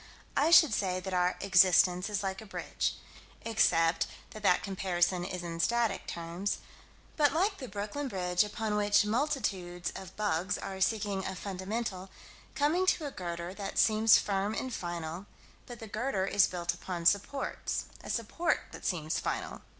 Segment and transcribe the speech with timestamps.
[0.35, 2.95] I should say that our "existence" is like a bridge
[3.45, 6.57] except that that comparison is in static terms
[7.17, 12.09] but like the Brooklyn Bridge, upon which multitudes of bugs are seeking a fundamental
[12.55, 15.27] coming to a girder that seems firm and final
[15.67, 17.85] but the girder is built upon supports.
[18.03, 19.61] A support then seems final.